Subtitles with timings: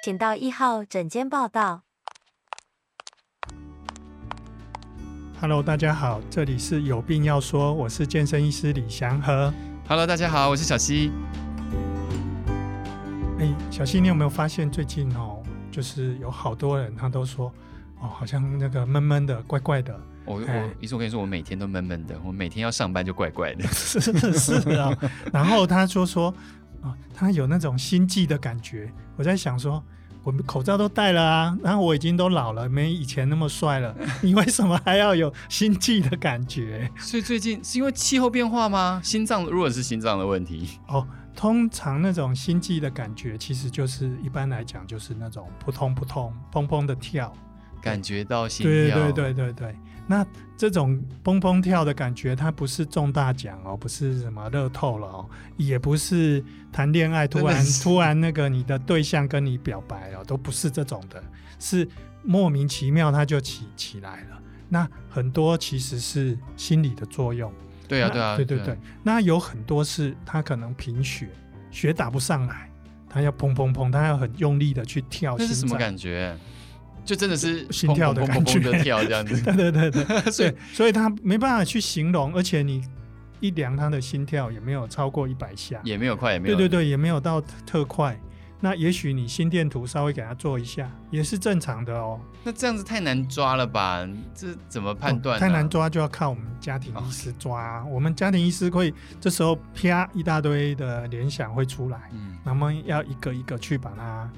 [0.00, 1.82] 请到一号诊间报到。
[5.40, 9.52] Hello，大家好，这里是有病要说，我是健身医师李祥和。
[9.88, 11.10] Hello，大家好，我是小溪。
[13.40, 15.42] 哎，小溪，你有没有发现最近哦，
[15.72, 17.52] 就是有好多人他都说，
[18.00, 19.98] 哦，好像那个闷闷的、怪怪的。
[20.24, 23.66] 我我，医生，我跟你说，我每天都闷闷的，我每天要上班就怪怪的。
[23.74, 24.00] 是
[24.38, 24.96] 是啊，
[25.32, 26.32] 然后他就说，
[26.82, 28.92] 啊，他有那种心悸的感觉。
[29.16, 29.82] 我在想说，
[30.22, 36.90] 我们口罩都戴了啊，然后我已经都老了，没以前那么帅了， 你为什么还要有心悸的感觉？
[36.98, 39.00] 所以最近是因为气候变化吗？
[39.02, 47.32] 心脏如果是心脏的问题哦，通常那种心悸的感觉，其实就是一般来讲就是那种扑通扑通、砰砰的跳，
[47.80, 48.96] 感觉到心跳。
[48.98, 49.76] 对对对对对。
[50.10, 50.26] 那
[50.56, 61.22] 这种蹦蹦跳的感觉，它不是中大奖哦，不是什么乐透了哦，也不是谈恋爱突然突然那个你的对象跟你表白了，都不是这种的，
[61.58, 61.86] 是
[62.24, 64.40] 莫名其妙它就起起来了。
[64.68, 67.52] 那很多其实是心理的作用。
[67.86, 68.76] 对啊，对啊，对对对。
[69.02, 71.28] 那有很多是他可能贫血，
[71.70, 72.70] 血打不上来，
[73.08, 75.36] 他要砰砰砰，他要很用力的去跳。
[75.38, 76.36] 这是什么感觉？
[77.08, 79.40] 就真的是心跳的感觉，跳这样子。
[79.40, 82.84] 对对对对， 所以所以他没办法去形容，而且你
[83.40, 88.14] 一量他的心跳也没有超过一百下，也没有快，也没有对对对，也没有到特快。
[88.60, 92.20] 那也许你心电图稍微给他做一下，也是正常的哦。
[92.44, 94.06] 那这样子太难抓了吧？
[94.34, 95.40] 这怎么判断？
[95.40, 97.82] 太难抓就要靠我们家庭医师抓。
[97.86, 104.30] 我们家庭医师会这时候啪一大堆的联想会出来，嗯，那么要一个一个去把它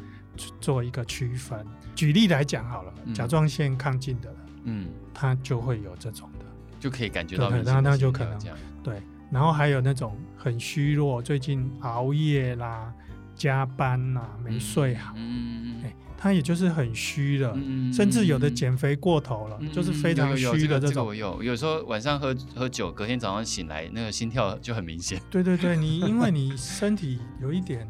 [0.60, 1.64] 做一个区分。
[1.94, 6.44] 举例来讲好了，甲状腺亢进的人，嗯，他就会有这种的，
[6.78, 8.38] 就可以感觉到，那那就可能
[8.82, 9.02] 对。
[9.30, 12.92] 然后还有那种很虚弱，最近熬夜啦、
[13.36, 17.52] 加班呐、没睡好，嗯，哎，他也就是很虚的，
[17.92, 21.14] 甚至有的减肥过头了，就是非常虚的这种。
[21.14, 25.20] 有有时候晚上喝喝酒，隔天早上醒来，那个心跳就很明显。
[25.30, 27.86] 对对对，你因为你身体有一点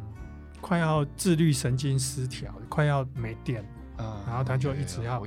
[0.61, 3.63] 快要自律神经失调，快要没电
[3.97, 4.23] 啊。
[4.27, 5.23] 然后他就一直要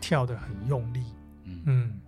[0.00, 1.04] 跳得很用力，
[1.44, 1.62] 嗯。
[1.66, 2.00] 嗯，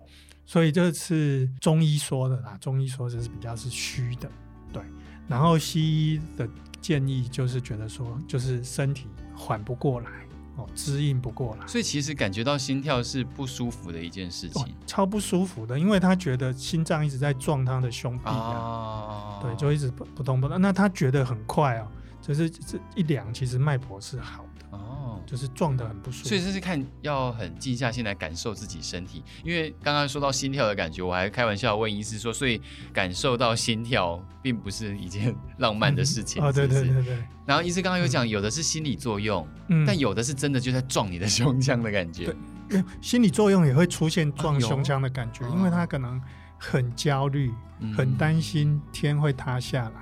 [0.45, 4.29] 所以这是中医说的啦，中医说这是比较是虚的，
[4.71, 4.83] 对。
[5.27, 6.47] 然后西医的
[6.79, 10.09] 建议就是觉得说，就是身体缓不过来
[10.55, 21.87] 哦，支应不过来，所以其实感觉到心跳是不舒服的一件事情，超不舒服的，因为他觉得心脏一直在撞他的胸壁啊，对，就一直不不动不动，那他觉得很快哦，
[22.25, 25.21] 就是这一量其实脉搏是好的哦。
[25.25, 29.23] 就是撞得很不舒服，所以这是看要很静下心来感受自己身体。
[29.43, 32.61] 因为刚刚说到心跳的感觉，我还开玩笑问医师说，所以
[32.93, 36.43] 感受到心跳并不是一件 浪漫的事情。
[36.43, 37.23] 哦，对对对对。
[37.43, 39.47] 然后医师刚刚有讲，有的是心理作用，
[39.87, 42.35] 但有的是真的就在撞你的 胸腔的感觉。
[42.69, 46.21] 对，心理作用也会出现撞胸腔的感觉，因为他可能
[46.59, 47.51] 很焦虑，
[47.97, 50.01] 很担心天会塌下来，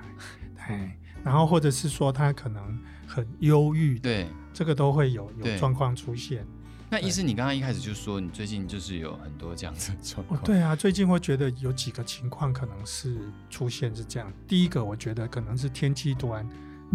[0.67, 4.27] 哎，然后或者是说他可能很忧郁，对。
[4.53, 6.45] 这个都会有有状况出现。
[6.91, 10.39] 那医生，你刚刚一开始就说你最近就是有很多这样子的状况。
[10.39, 13.17] 哦，对啊，最近会觉得有几个情况可能是
[13.49, 14.31] 出现是这样。
[14.47, 16.47] 第一个，我觉得可能是天气突然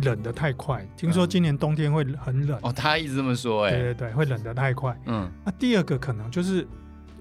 [0.03, 2.60] 冷得太快，听说今年冬天会很冷。
[2.62, 4.97] 哦，他一直这么说，哎，对对对，会冷得太快。
[5.06, 6.65] 嗯，那第二个可能就是。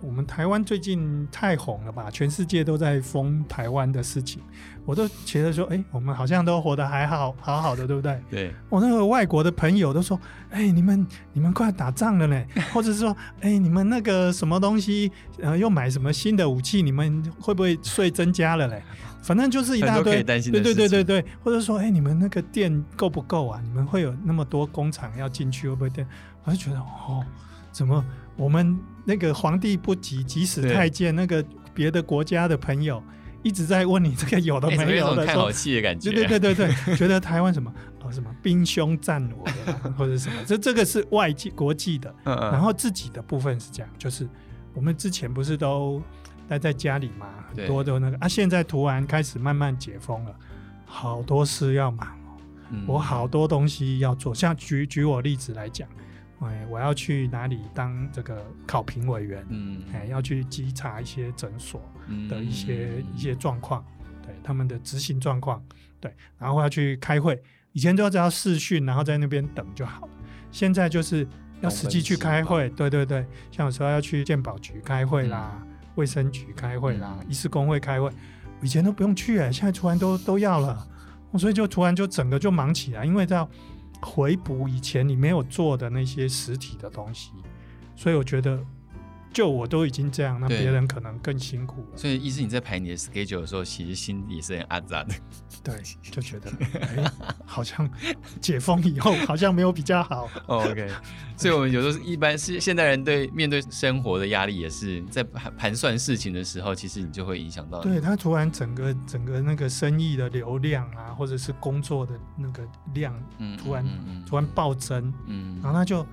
[0.01, 2.09] 我们台湾最近太红了吧？
[2.11, 4.41] 全世界都在封台湾的事情，
[4.85, 8.21] 我都觉得说，哎、欸，我们好像都活得还好好好的，对不对？
[8.29, 8.53] 对。
[8.69, 10.19] 我那个外国的朋友都说，
[10.49, 12.43] 哎、欸，你们你们快打仗了呢，
[12.73, 13.09] 或者是说，
[13.41, 18.81] 哎、欸，你们那个什么东西，呃，又买什么新的武器，你们会不会税增加了嘞？
[19.23, 23.59] 反正就是一大堆，对对对对对，或者说，哎、欸，你们那个电够不够啊？
[23.63, 26.07] 你们会有那么多工厂要进去，会不会电？
[26.43, 27.25] 我就觉得，哦，
[27.71, 28.05] 怎么？
[28.37, 31.43] 我们那个皇帝不急即使太监，那个
[31.73, 33.03] 别的国家的朋友
[33.43, 36.11] 一直在问你这个有的没有的， 看好戏的感觉。
[36.11, 37.73] 对对对对对， 觉得台湾什么？
[38.03, 38.33] 哦什么？
[38.41, 39.51] 兵凶战危
[39.97, 44.27] 或者什么，这这个是外界国际的，然后自己的部分是这样，就是
[44.73, 46.01] 我们之前不是都
[46.47, 50.33] 待在家里嘛，很多都那个啊，现在突然开始慢慢解封了，
[50.85, 55.87] 好多事要忙哦，我好多东西要做，像举举我例子来讲。
[56.39, 59.45] 哎，我要去哪里当这个考评委员？
[59.49, 61.81] 嗯，哎，要去稽查一些诊所
[62.29, 63.83] 的一些、嗯、一些状况，
[64.21, 65.63] 对他们的执行状况，
[65.99, 67.41] 对，然后要去开会。
[67.73, 70.13] 以前都只要视讯，然后在那边等就好了。
[70.51, 71.27] 现在就是
[71.61, 75.61] 要实际去开会，对对对，像有时候要去健保局开会啦，
[75.95, 78.11] 卫、嗯、生局开会啦，医师工会开会，
[78.61, 80.87] 以前都不用去哎，现在突然都都要了，
[81.37, 83.47] 所以就突然就整个就忙起来，因为要
[84.01, 87.31] 回补以前你没有做的那些实体的东西，
[87.95, 88.63] 所以我觉得。
[89.33, 91.97] 就我都已经这样，那别人可能更辛苦了。
[91.97, 95.13] 所以，意思你在排你的 schedule 的时候，其实心里是很阿杂的。
[95.63, 96.51] 对，就觉得
[96.81, 97.11] 哎，
[97.45, 97.87] 好像
[98.41, 100.27] 解封以后 好像没有比较好。
[100.47, 100.89] Oh, OK，
[101.35, 107.81] 所以我们有时候一般是现代人对面对生活的压力，也是在盘盘算事情的时候，其实你就会影响到。
[107.81, 112.63] 对，他突然整个整个那个生意的流量啊，或者是工作的那个
[112.93, 113.13] 量，
[113.57, 116.05] 突然、嗯嗯嗯、突然暴增，嗯，然后他就。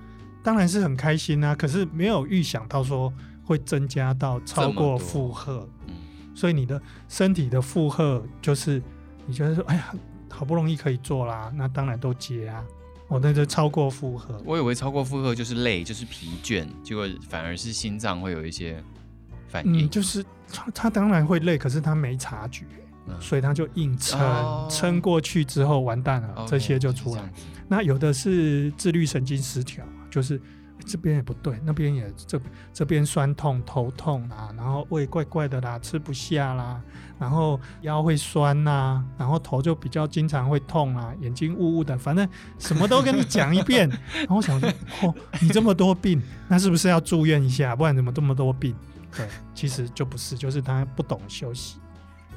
[0.45, 3.11] 当然是很开心啊，可是没有预想到说
[3.43, 5.95] 会增加到超过负荷，嗯，
[6.35, 8.79] 所以你的身体的负荷就是
[9.25, 9.91] 你觉得说，哎呀，
[10.29, 12.63] 好不容易可以做啦，那当然都接啊，
[13.07, 14.39] 我那就超过负荷。
[14.45, 18.79] 我以为超过负荷就是累，就是疲倦，结果反而是心脏会有一些
[19.47, 19.87] 反应。
[19.87, 22.65] 嗯，就是他他当然会累，可是他没察觉，
[23.07, 24.19] 嗯，所以他就硬撑，
[24.69, 27.33] 撑，哦，过去之后完蛋了，哦，这些就出来。
[27.67, 29.83] 那有的是自律神经失调。
[30.15, 30.39] 就是
[30.85, 32.39] 这边也不对，那边也这
[32.71, 36.81] 这边酸痛、头痛啊，然后胃怪怪的啦，吃不下啦，
[37.19, 42.25] 然后腰会酸呐、啊，然后头就比较经常会痛啊，眼睛雾雾的，反正
[42.57, 43.89] 什么都跟你讲一遍。
[44.15, 44.69] 然后我想说，
[45.01, 47.75] 哦，你这么多病，那是不是要住院一下？
[47.75, 48.73] 不然怎么这么多病？
[49.17, 51.77] 对，其实就不是，就是他不懂休息，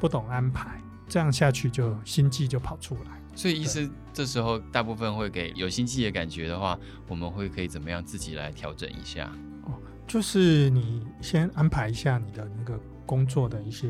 [0.00, 3.17] 不懂安排，这样下去就心悸就跑出来。
[3.38, 6.76] 所以，医师这时候大部分会给有心悸的感觉的话，
[7.06, 9.30] 我们会可以怎么样自己来调整一下？
[9.62, 12.76] 哦，就是你先安排一下你的那个
[13.06, 13.88] 工作的一些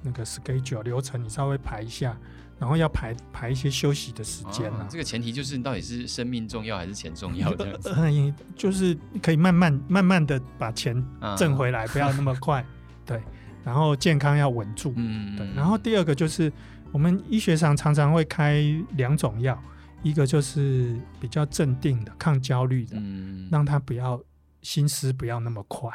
[0.00, 2.16] 那个 schedule 流程，你稍微排一下，
[2.56, 4.86] 然后要排排一些休息的时间啊。
[4.88, 7.92] 这个前提就是到底是生命重要还是钱重要这样子？
[7.98, 11.04] 嗯，就是可以慢慢慢慢的把钱
[11.36, 12.64] 挣回来，不要那么快。
[13.04, 13.20] 对，
[13.64, 14.94] 然后健康要稳住。
[14.94, 15.44] 嗯，对。
[15.56, 16.52] 然后第二个就是。
[16.94, 18.62] 我们医学上常常会开
[18.96, 19.60] 两种药，
[20.04, 24.22] 一个就是比较镇定的、抗焦虑的，嗯，让他不要
[24.62, 25.90] 心思不要那么快，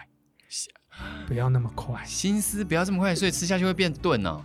[1.25, 4.41] 不要那么快，心思不要这么快，所以吃下去会变钝哦。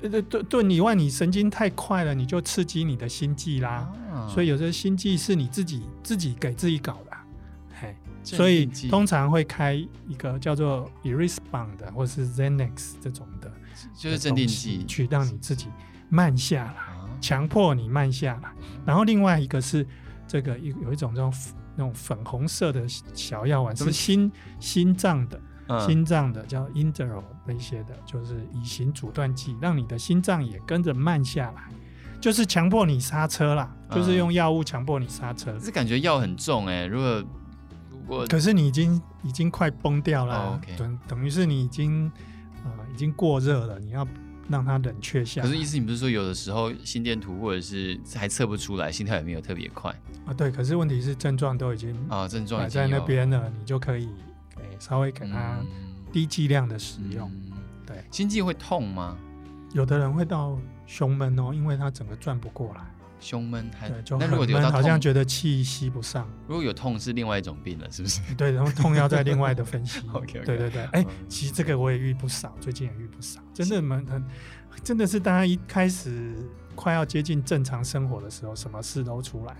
[0.00, 3.92] 对对对，以外你神经太快了，你就刺激你的心悸啦。
[4.12, 7.16] 哦，所以有些心悸是你自己自己给自己搞的，
[7.80, 13.52] 嘿，所以通常会开一个叫做 Erispan 的，或是 Xanax 这种的，
[13.98, 15.66] 就是镇定剂，去让你自己。
[16.08, 18.50] 慢下来，强迫你慢下来。
[18.84, 19.86] 然后另外一个是
[20.26, 21.32] 这个有有一种这种
[21.74, 24.30] 那种粉红色的小药丸，是心
[24.60, 31.62] 心脏的，嗯、心脏的叫 i n t e r a l 那些的，就是乙型阻断剂，让你的心脏也跟着慢下来，
[32.20, 35.58] 就是强迫你刹车啦，就是用药物强迫你刹车。
[35.58, 37.24] 是感觉药很重哎、欸，如果
[37.90, 42.10] 如果可是你已经已经快崩掉了，哦 okay、等等于是你已经
[42.64, 44.06] 呃已经过热了，你要。
[44.48, 45.42] 让它冷却下。
[45.42, 49.90] 可是意思你不是说有的时候心电图或者是还测不出来，心跳也没有特别快
[50.24, 50.32] 啊？
[50.32, 54.08] 对，可是问题是症状都已经啊，症状在那边了，你就可以
[54.78, 55.58] 稍微给它
[56.12, 57.30] 低剂量的使用。
[57.32, 57.52] 嗯、
[57.86, 59.16] 对，心悸会痛吗？
[59.72, 62.80] 有的人会到胸闷哦，因为他整个转不过来。
[63.18, 66.28] 胸闷还对，就很闷，好像觉得气吸不上。
[66.46, 68.20] 如果有痛是另外一种病了，是不是？
[68.34, 70.00] 对，然后 痛要再另外的分析。
[70.12, 74.24] OK，对对对，哎、欸，其实这个我也遇不少，最近也遇不少，真的蛮很，
[74.82, 76.34] 真的是大家一开始
[76.74, 79.58] 快要接近正常生活的时候，什么事都出来了。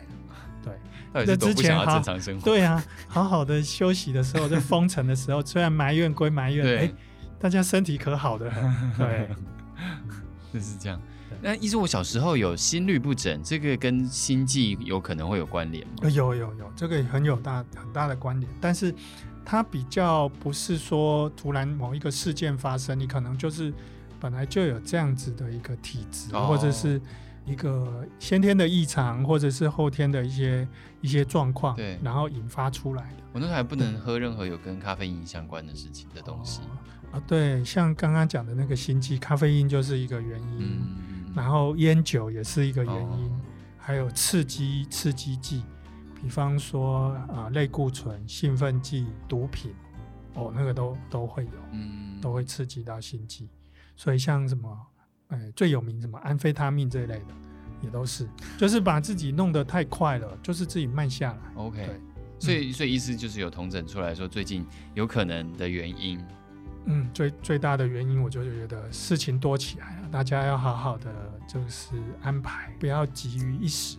[0.63, 0.75] 对，
[1.13, 6.95] 那之前正常生活，对啊，好好的休息的时候，在封城的时候，虽然埋怨归埋怨，哎、欸，
[7.39, 9.29] 大家身体可好的很，对，
[10.53, 11.01] 就是这样。
[11.43, 16.09] 那医生，我小时候有心律不整，这个跟心悸有可能会有关联吗？
[16.11, 18.95] 有有有，这个很有大很大的关联，但是
[19.45, 23.73] 它比较不是说突然某一个事件发生，你可能就是
[24.19, 27.01] 本来就有这样子的一个体质，哦、或者是
[27.45, 30.67] 一个先天的异常，或者是后天的一些
[31.01, 33.17] 一些状况，对，然后引发出来的。
[33.33, 36.63] 我那时候还不能喝任何有跟咖啡因相关的事情的东西。
[37.13, 40.59] 啊，对，像刚刚讲的那个心悸，咖啡因就是一个原因。
[40.59, 40.87] 嗯
[41.37, 43.41] 然后烟酒也是一个原因，哦、
[43.77, 45.63] 还有刺激刺激剂，
[46.23, 49.71] 比方说啊类固醇、兴奋剂、毒品，
[50.33, 53.51] 哦那个都都会有，嗯，都会刺激到心肌。
[53.97, 54.75] 所以像什么，
[55.29, 57.35] 哎最有名什么安非他命这一类的，
[57.83, 58.27] 也都是，
[58.57, 61.39] 就是把自己弄得太快了，就是自己慢下来。
[61.57, 61.87] OK，
[62.39, 66.19] 所以所以意思就是有同诊出来说最近有可能的原因。
[66.87, 71.13] 嗯，最最大的原因，我就觉得事情多起来了，大家要好好的
[71.49, 73.99] 就是安排，不要急于一时。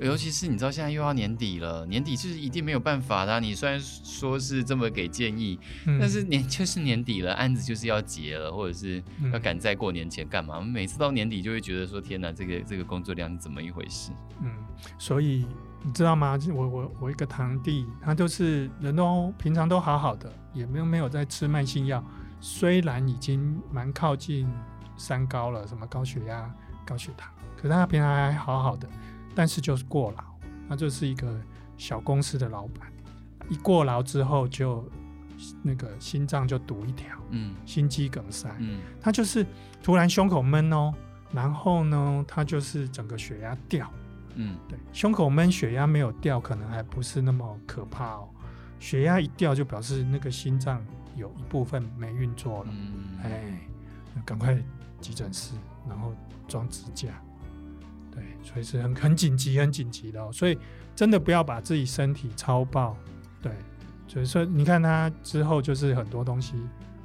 [0.00, 3.40] 尤其是你知道现在又要年底了，年底就是一定没有办法的啊。
[3.40, 9.02] 你虽然说是这么给建议，嗯，但是年 就是年底了，案子就是要结了，或者是
[9.32, 10.54] 要赶在过年前干嘛？
[10.54, 14.12] 我们每次到年底就会觉得说，天哪，这个这个工作量是怎么一回事？
[14.40, 14.48] 嗯，
[14.98, 15.44] 所以
[15.82, 16.38] 你知道吗？
[16.54, 22.04] 我我我一个堂弟，他就是人都平常都好好的，也没有没有在吃慢性药，
[22.40, 24.48] 虽然已经蛮靠近
[24.96, 26.52] 三高了，什么高血压、
[26.86, 28.88] 高血糖，可是他平常还好好的，
[29.34, 30.24] 但是就是过劳，
[30.68, 31.40] 他就是一个
[31.76, 32.92] 小公司的老板，
[33.48, 34.88] 一过劳之后就
[35.62, 39.44] 那个心脏就堵一条，嗯，心肌梗塞，嗯，他就是
[39.82, 40.92] 突然胸口闷哦，
[41.32, 43.90] 然后呢，他就是整个血压掉。
[44.40, 48.28] 嗯，对，胸口闷，血压没有掉，可能还不是那么可怕哦。
[48.78, 50.84] 血压一掉，就表示那个心脏
[51.16, 52.70] 有一部分没运作了。
[52.70, 53.58] 嗯，哎，
[54.24, 54.56] 赶快
[55.00, 55.54] 急诊室，
[55.88, 56.12] 然后
[56.46, 57.08] 装支架。
[58.10, 60.30] 对，所以是很很紧急、很紧急的哦。
[60.32, 60.58] 所以
[60.94, 62.96] 真的不要把自己身体超爆。
[63.40, 63.52] 对，
[64.06, 66.54] 所以说你看他之后就是很多东西。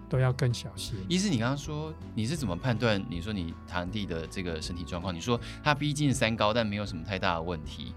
[0.10, 0.96] 都要更小心。
[1.10, 3.04] 医师，你刚刚说你是怎么判断？
[3.10, 7.96] 你说你堂弟的这个身体状况，你说他逼近三高，但没有什么太大的问题，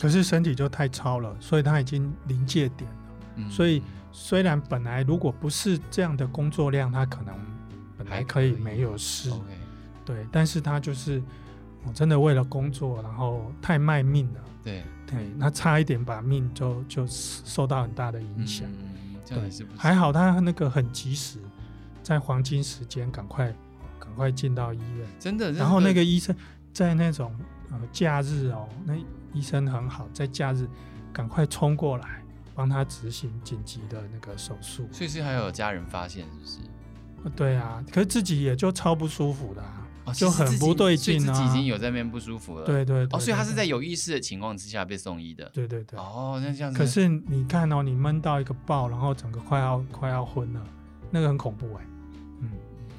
[0.00, 3.07] 可是身体就太超了，所以他已经临界点了。
[3.38, 7.34] 嗯，所以虽然本来如果不是这样的工作量，他可能
[7.96, 9.32] 本来可以没有事，
[10.04, 11.22] 对，但是他就是
[11.84, 14.40] 我真的为了工作，然后太卖命了。
[14.62, 18.68] 对对，那差一点把命就就受到很大的影响。
[18.68, 19.78] 嗯，这样是不是？
[19.80, 21.38] 还好他那个很及时。
[22.00, 23.54] 在黄金时间，赶快
[24.00, 25.52] 赶快进到医院，真的。
[25.52, 26.34] 然后那个医生
[26.72, 27.30] 在那种
[27.70, 28.94] 呃假日哦，那
[29.34, 30.66] 医生很好，在假日
[31.12, 32.24] 赶快冲过来
[32.58, 34.88] 帮他执行紧急的那个手术。
[34.90, 37.30] 所以是还有家人发现，是不是？
[37.36, 41.32] 对啊，可是自己也就超不舒服的，啊，就很不对劲啊。
[41.32, 42.64] 自己已经有在那边不舒服了。
[42.64, 43.16] 对对，对。
[43.16, 45.48] 哦，所以他是在有意识的情况之下被送医的。
[45.54, 45.96] 对对对。
[46.00, 46.76] 哦，那这样子。
[46.76, 50.60] 可是你看哦，你闷到一个爆，然后整个快要快要昏了，
[51.12, 51.86] 那个很恐怖哎。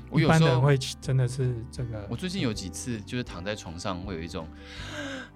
[0.09, 2.05] 我有时候一般人会真的是这个。
[2.09, 4.47] 我最近有几次就是躺在床上，会有一种，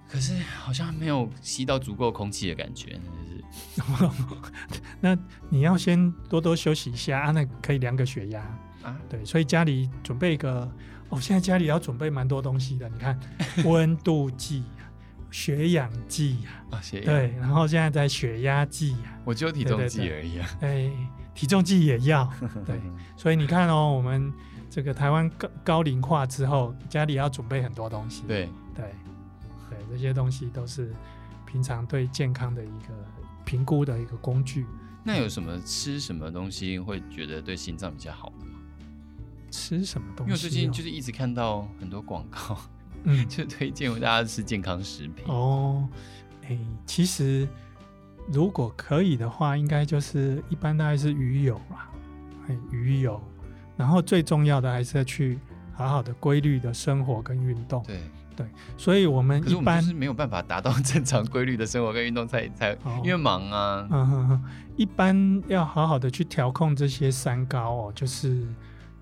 [0.08, 3.34] 可是好像没有吸到足够空气的感觉，就是。
[5.00, 5.16] 那
[5.48, 8.40] 你要先多多休息一下啊，那可以量个血压
[8.82, 8.96] 啊。
[9.08, 10.68] 对，所以家里准备一个，
[11.08, 12.88] 哦，现在家里要准备蛮多东西的。
[12.88, 13.16] 你看，
[13.64, 14.64] 温度计、
[15.30, 16.38] 血氧计
[16.70, 17.06] 啊，血氧。
[17.06, 20.48] 对，然后现在在血压计啊，我只有体重计而已啊。
[20.60, 20.90] 哎，
[21.32, 22.28] 体重计也要。
[22.66, 22.80] 对，
[23.16, 24.32] 所以你看哦，我们。
[24.74, 28.24] 这个台湾高高龄化之后，家里要准备很多东西。
[28.26, 28.92] 对对
[29.70, 30.92] 对，这些东西都是
[31.46, 32.92] 平常对健康的一个
[33.44, 34.66] 评估的一个工具。
[35.04, 38.58] 那有什么吃什么东西会觉得对心脏比较好的吗？
[39.48, 40.30] 吃什么东西？
[40.30, 42.58] 因为最近就是一直看到很多广告，
[43.04, 45.24] 嗯， 就推荐大家吃健康食品。
[45.28, 45.88] 哦，
[46.48, 47.46] 哎，其实
[48.26, 51.88] 如果可以的话，应该就是一般大概是鱼油啦，
[52.48, 53.22] 哎，鱼油。
[53.76, 55.38] 然后最重要的还是要去
[55.72, 57.82] 好好的规律的生活跟运动。
[57.84, 58.00] 对。
[58.36, 58.44] 对，
[58.76, 63.86] 所以我们一般是没有办法达到正常规律的生活 跟运动才才，哦、因为忙啊。
[63.88, 68.44] 嗯哼哼，一般要好好的去调控这些三高哦，就是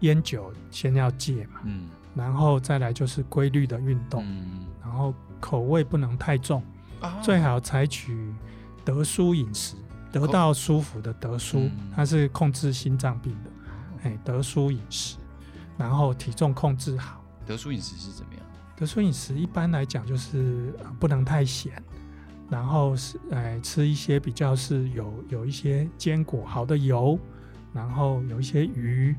[0.00, 6.62] 烟酒先要戒嘛，嗯，然后再来就是规律的运动，嗯，然后口味不能太重，
[7.00, 8.34] 哦、最好采取
[8.84, 9.76] 得舒饮食，
[10.12, 13.50] 得到舒服的得舒，嗯、它是控制心脏病的。
[14.02, 15.16] 哎，得舒饮食，
[15.76, 17.22] 然后体重控制好。
[17.46, 18.42] 德叔饮食是怎么样？
[18.76, 21.72] 德叔饮食一般来讲就是不能太咸，
[22.48, 27.18] 然后是哎吃一些比较是有有一些坚果、好的油，
[27.72, 29.14] 然后有一些鱼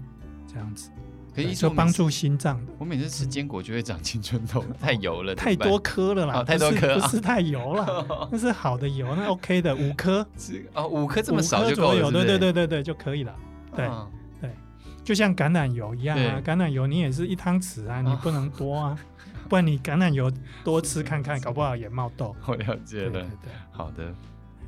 [0.48, 0.90] 这样子，
[1.36, 2.74] 可以说帮助心脏的。
[2.78, 10.26] 我每次吃坚果就会长青春痘，太油了，太多颗了啦，太多颗不是太油了， 那是好的油，那 OK 的，五颗
[10.74, 13.36] 哦，五颗这么少就够了，对对对对对就可以了，
[13.76, 13.90] 对。
[15.04, 18.98] 就像橄榄油一样啊，橄榄油你也是一汤匙啊，你不能多啊，
[19.50, 20.32] 不然你橄榄油
[20.64, 22.36] 多吃看看，搞不好也冒痘。
[22.48, 24.14] 我了解了，对对对，好的，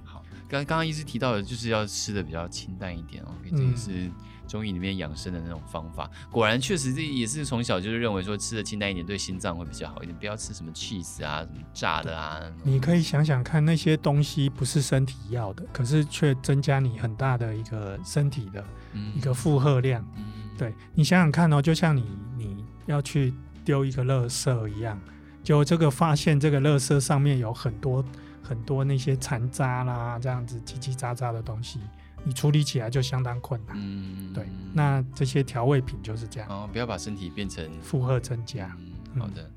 [0.03, 0.21] 好。
[0.47, 4.11] 刚刚刚医师提到的，就是要吃的比较清淡一点哦，这也是
[4.45, 6.09] 中医里面养生的那种方法。
[6.31, 12.41] 果然，确实这也是从小就是认为说吃的清淡一点对心脏会比较好一点，不要吃什么 cheese 啊、什么炸的啊。
[12.63, 18.63] 你可以想想看，那些东西不是身体要的，可是却增加你很大的一个身体的
[19.15, 20.05] 一个负荷量。
[20.17, 20.23] 嗯
[20.57, 22.05] 对，你想想看哦，就像你
[22.37, 23.33] 你要去
[23.65, 24.97] 丢一个垃圾一样，
[25.43, 28.01] 就这个发现这个垃圾上面有很多
[28.41, 31.81] 很多那些残渣啦，这样子叽叽喳喳的东西，
[32.25, 33.77] 你处理起来就相当困难。
[33.79, 36.49] 嗯，对，那这些调味品就是这样。
[36.49, 38.75] 哦，不要把身体变成负荷增加。
[39.13, 39.49] 嗯，好的，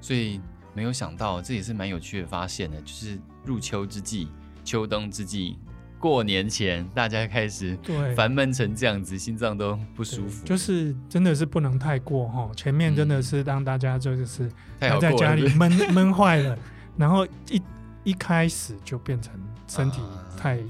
[0.00, 0.40] 所以
[0.74, 4.28] 没有想到这也是蛮有趣的发现的，就是入秋之际，
[4.64, 5.58] 秋冬之际。
[5.98, 7.76] 过年前，大家开始
[8.14, 10.44] 烦闷成这样子，心脏都不舒服。
[10.44, 16.56] 就是真的是不能太过哈，前面真的是让大家就是还在家里闷闷坏了，
[16.98, 17.62] 然后一
[18.04, 19.32] 一开始就变成
[19.66, 20.02] 身体
[20.36, 20.64] 太、啊、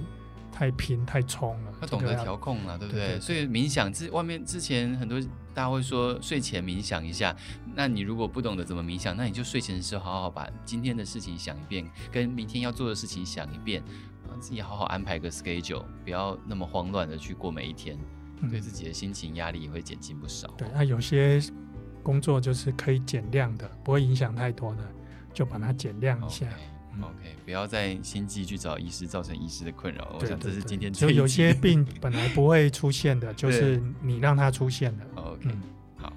[0.57, 1.73] 太拼太冲了。
[1.83, 3.21] 要懂得调控了，对不对？
[3.21, 5.21] 所以冥想之外面之前很多
[5.53, 7.37] 大家会说睡前冥想一下，
[7.75, 13.83] 那你如果不懂得怎么冥想，那你就睡前的时候好好把今天的事情想一遍，跟明天要做的事情想一遍，
[14.41, 17.99] 自己好好安排个 schedule，不要那么慌乱的去过每一天，
[18.41, 20.49] 嗯、对自己的心情压力也会减轻不少。
[20.57, 21.39] 对，那有些
[22.03, 24.83] 工作就是可以减量的，不会影响太多的，
[25.35, 26.47] 就把它减量一下。
[26.47, 26.76] Okay.
[27.01, 30.17] OK，不要再心悸去找医师，造成医师的困扰。
[30.19, 35.05] 我想这是今天就有些病本来不会出现的， 就是你让它出现的。
[35.15, 35.61] OK，、嗯、
[35.97, 36.13] 好，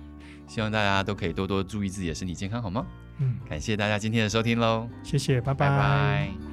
[0.47, 2.85] 希望大家都可以多多注意自己的身体健康，好吗？
[3.19, 5.69] 嗯，感谢大家今天的收听喽，谢谢，拜拜。
[5.69, 6.48] 拜拜。